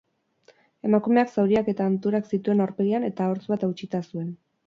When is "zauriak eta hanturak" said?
1.33-2.31